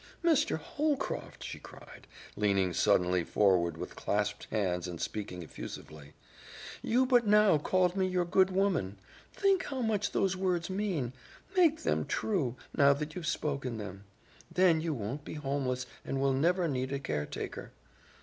"Mr. 0.23 0.57
Holcroft," 0.57 1.43
she 1.43 1.59
cried, 1.59 2.07
leaning 2.35 2.73
suddenly 2.73 3.23
forward 3.23 3.77
with 3.77 3.95
clasped 3.95 4.47
hands 4.49 4.87
and 4.87 4.99
speaking 4.99 5.43
effusively, 5.43 6.13
"you 6.81 7.05
but 7.05 7.27
now 7.27 7.59
called 7.59 7.95
me 7.95 8.07
your 8.07 8.25
good 8.25 8.49
woman. 8.49 8.97
Think 9.31 9.65
how 9.65 9.83
much 9.83 10.11
those 10.11 10.35
words 10.35 10.71
mean. 10.71 11.13
Make 11.55 11.83
them 11.83 12.07
true, 12.07 12.55
now 12.75 12.93
that 12.93 13.13
you've 13.13 13.27
spoken 13.27 13.77
them. 13.77 14.05
Then 14.51 14.81
you 14.81 14.95
won't 14.95 15.23
be 15.23 15.35
homeless 15.35 15.85
and 16.03 16.19
will 16.19 16.33
never 16.33 16.67
need 16.67 16.91
a 16.91 16.97
caretaker." 16.97 17.71